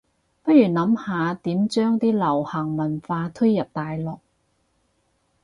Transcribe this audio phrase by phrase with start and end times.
[0.41, 4.17] 不如諗下點將啲流行文化推入大陸